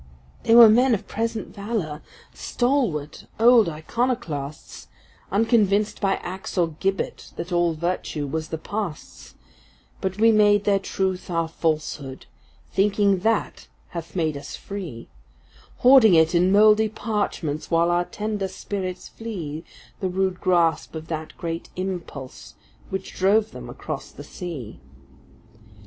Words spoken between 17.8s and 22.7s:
our tender spirits flee The rude grasp of that great Impulse